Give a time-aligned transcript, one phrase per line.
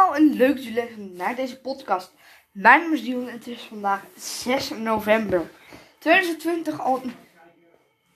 [0.00, 2.14] allemaal en leuk jullie naar deze podcast.
[2.52, 5.50] Mijn naam is Dion en het is vandaag 6 november
[5.98, 7.14] 2020, al een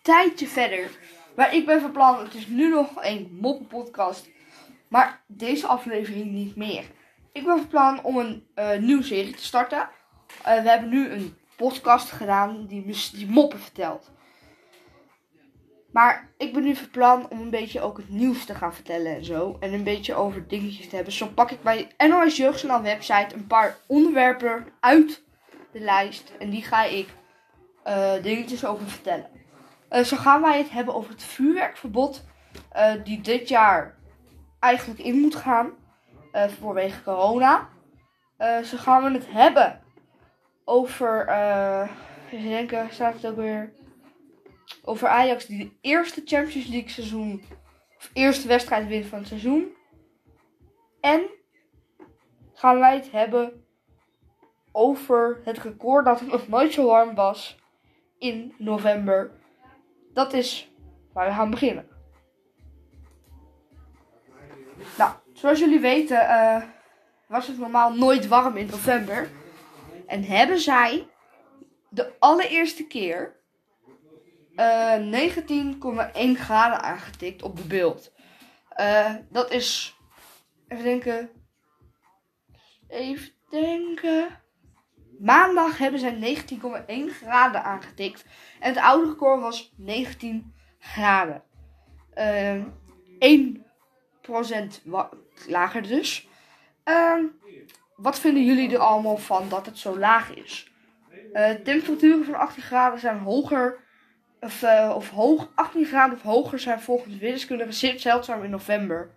[0.03, 0.91] tijdje verder.
[1.37, 4.31] Maar ik ben van plan, het is nu nog een moppenpodcast,
[4.89, 6.85] maar deze aflevering niet meer.
[7.33, 9.78] Ik ben van plan om een uh, nieuwe serie te starten.
[9.78, 14.10] Uh, we hebben nu een podcast gedaan die, die moppen vertelt.
[15.95, 19.16] Maar ik ben nu van plan om een beetje ook het nieuws te gaan vertellen
[19.16, 19.56] en zo.
[19.61, 21.12] En een beetje over dingetjes te hebben.
[21.12, 25.23] Zo pak ik bij NOS Jeugdjournaal website een paar onderwerpen uit
[25.73, 26.33] de lijst.
[26.39, 27.09] En die ga ik
[27.87, 29.27] uh, dingetjes over vertellen.
[29.91, 32.25] Uh, zo gaan wij het hebben over het vuurwerkverbod.
[32.77, 33.95] Uh, die dit jaar
[34.61, 35.70] eigenlijk in moet gaan.
[36.33, 37.69] vanwege corona.
[38.65, 39.81] zo gaan we het hebben
[40.65, 41.29] over...
[42.31, 43.73] even denken, staat het ook weer
[44.85, 47.43] over Ajax die de eerste Champions League seizoen,
[47.97, 49.73] of eerste wedstrijd wint van het seizoen.
[51.01, 51.31] En
[52.55, 53.65] gaan wij het hebben
[54.73, 57.56] over het record dat nog nooit zo warm was
[58.19, 59.31] in november.
[60.12, 60.73] Dat is
[61.12, 61.89] waar we gaan beginnen.
[64.99, 66.62] Nou, zoals jullie weten uh,
[67.28, 69.31] was het normaal nooit warm in november.
[70.06, 71.09] En hebben zij
[71.89, 73.37] de allereerste keer
[74.56, 75.34] uh, eh,
[76.36, 78.12] 19,1 graden aangetikt op de beeld.
[78.80, 79.98] Uh, dat is.
[80.69, 81.30] Even denken.
[82.88, 84.42] Even denken.
[85.19, 88.25] Maandag hebben zij 19,1 graden aangetikt.
[88.60, 91.42] En het oude record was 19 graden.
[92.14, 92.62] Uh, eh,
[93.19, 94.82] 1%
[95.47, 96.28] lager dus.
[96.84, 97.25] Uh,
[97.97, 100.72] wat vinden jullie er allemaal van dat het zo laag is?
[101.32, 103.84] Uh, temperaturen van 18 graden zijn hoger
[104.45, 109.11] of, uh, of hoog, 18 graden of hoger zijn volgens wiskundigen zeer zeldzaam in november.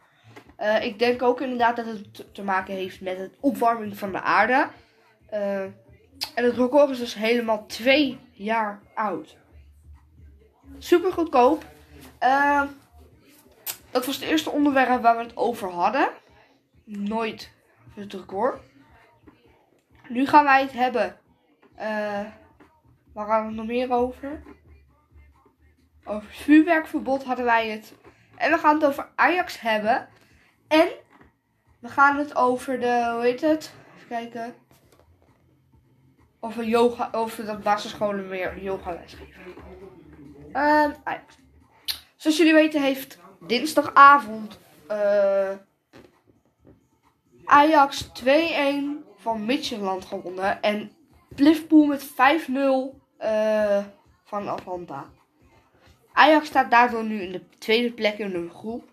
[0.60, 4.22] Uh, ik denk ook inderdaad dat het te maken heeft met het opwarming van de
[4.22, 4.68] aarde.
[5.34, 9.38] Uh, en het record is dus helemaal twee jaar oud.
[10.78, 11.66] Super goedkoop.
[13.92, 16.10] dat was het eerste onderwerp waar we het over hadden.
[16.84, 17.52] Nooit
[17.96, 18.62] het record.
[20.10, 21.18] Nu gaan wij het hebben.
[23.14, 24.42] waar gaan we het nog meer over?
[26.08, 27.94] Over vuurwerkverbod hadden wij het.
[28.36, 30.08] En we gaan het over Ajax hebben.
[30.68, 30.88] En
[31.80, 33.74] we gaan het over de, hoe heet het?
[33.96, 34.56] Even kijken.
[36.40, 39.56] Over yoga, over dat basisscholen meer yogales geven.
[40.48, 41.38] Um, Ajax.
[42.16, 44.60] Zoals jullie weten heeft dinsdagavond
[44.92, 45.52] uh,
[47.46, 48.28] Ajax 2-1
[49.18, 50.62] van Midtjylland gewonnen.
[50.62, 50.92] En
[51.36, 52.14] Liverpool met 5-0
[53.20, 53.84] uh,
[54.24, 55.06] van Atlanta.
[56.18, 58.90] Ajax staat daardoor nu in de tweede plek in de groep.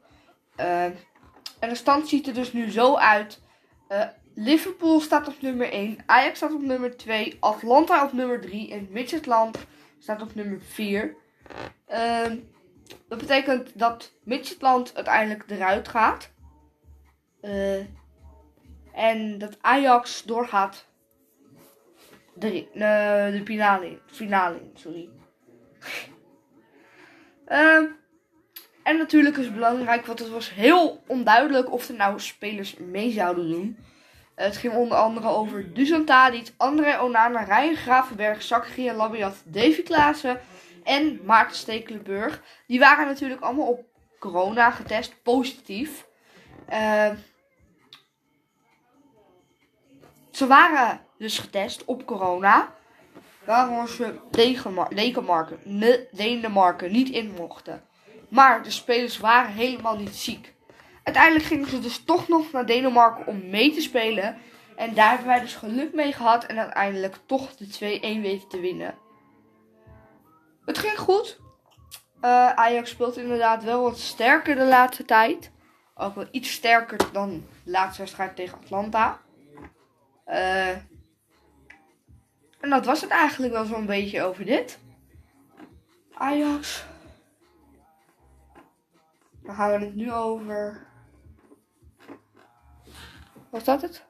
[0.61, 3.43] Uh, en de stand ziet er dus nu zo uit.
[3.89, 4.05] Uh,
[4.35, 5.99] Liverpool staat op nummer 1.
[6.07, 7.37] Ajax staat op nummer 2.
[7.41, 8.73] Atlanta op nummer 3.
[8.73, 9.59] En Midgetland
[9.99, 11.15] staat op nummer 4.
[11.89, 12.39] Uh, ehm,
[13.09, 16.33] dat betekent dat Midgetland uiteindelijk eruit gaat.
[17.43, 17.85] Uh,
[18.93, 20.87] en dat Ajax doorgaat
[22.35, 22.69] de,
[23.33, 24.71] de finale, finale in.
[24.75, 25.09] Sorry.
[27.55, 27.91] Uh,
[28.83, 33.11] en natuurlijk is het belangrijk, want het was heel onduidelijk of er nou spelers mee
[33.11, 33.79] zouden doen.
[34.35, 40.41] het ging onder andere over Dusan Tadic, André Onana, Ryan Gravenberg, Zakaria Labiat, Davy Klaassen
[40.85, 42.43] en Maarten Stekelenburg.
[42.67, 43.85] Die waren natuurlijk allemaal op
[44.19, 46.07] corona getest, positief.
[46.73, 47.11] Uh,
[50.31, 52.73] ze waren dus getest op corona.
[53.47, 54.15] Waarom ze
[54.95, 55.59] Denemarken,
[56.13, 57.83] Denemarken niet in mochten.
[58.29, 60.55] Maar de spelers waren helemaal niet ziek.
[61.03, 64.37] Uiteindelijk gingen ze dus toch nog naar Denemarken om mee te spelen.
[64.77, 68.61] En daar hebben wij dus geluk mee gehad en uiteindelijk toch de 2-1 weten te
[68.61, 68.95] winnen.
[70.65, 71.41] Het ging goed.
[72.23, 75.53] Uh, Ajax speelt inderdaad wel wat sterker de laatste tijd.
[75.95, 79.21] Ook wel iets sterker dan de laatste wedstrijd tegen Atlanta.
[80.27, 80.69] Uh,
[82.65, 84.79] en dat was het eigenlijk wel zo'n beetje over dit.
[86.15, 86.85] Ajax.
[89.43, 90.87] Dan gaan we het nu over.
[93.51, 94.05] Was dat het?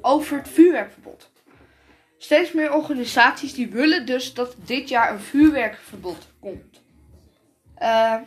[0.00, 1.30] Over het vuurwerkverbod.
[2.16, 6.82] Steeds meer organisaties die willen dus dat dit jaar een vuurwerkverbod komt.
[7.78, 8.20] Uh,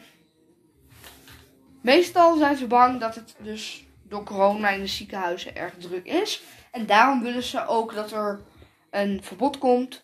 [1.82, 6.44] meestal zijn ze bang dat het dus door corona in de ziekenhuizen erg druk is.
[6.72, 8.42] En daarom willen ze ook dat er
[8.90, 10.04] een verbod komt.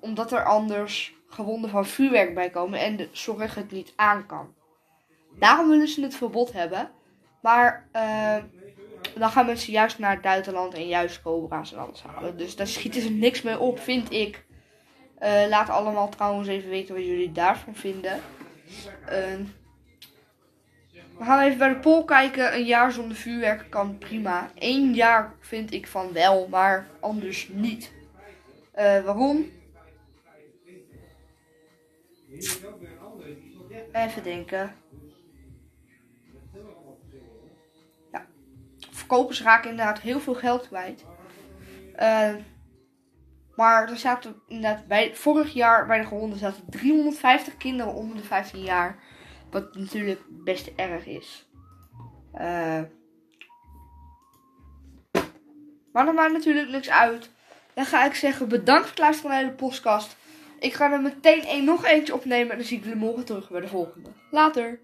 [0.00, 4.54] Omdat er anders gewonden van vuurwerk bij komen en de zorg het niet aan kan.
[5.38, 6.90] Daarom willen ze het verbod hebben.
[7.42, 8.36] Maar eh,
[9.18, 12.36] dan gaan mensen juist naar het buitenland en juist cobra's en alles halen.
[12.36, 14.44] Dus daar schieten ze niks mee op, vind ik.
[15.18, 18.20] Eh, laat allemaal trouwens even weten wat jullie daarvan vinden.
[19.06, 19.42] Ehm,
[21.18, 22.54] we gaan even bij de poll kijken.
[22.54, 24.50] Een jaar zonder vuurwerk kan prima.
[24.54, 27.92] Eén jaar vind ik van wel, maar anders niet.
[28.72, 29.50] Eh, waarom?
[33.92, 34.74] Even denken.
[38.12, 38.26] Ja.
[38.90, 41.04] Verkopers raken inderdaad heel veel geld kwijt.
[41.94, 42.34] Eh,
[43.54, 48.22] maar er zaten inderdaad bij, vorig jaar bij de gewonden zaten 350 kinderen onder de
[48.22, 48.98] 15 jaar.
[49.50, 51.48] Wat natuurlijk best erg is.
[52.32, 52.80] Eh,
[55.92, 57.30] maar dat maakt natuurlijk niks uit.
[57.74, 60.16] Dan ga ik zeggen bedankt voor het luisteren naar de podcast.
[60.58, 63.50] Ik ga er meteen één, nog eentje opnemen en dan zie ik jullie morgen terug
[63.50, 64.10] bij de volgende.
[64.30, 64.80] Later.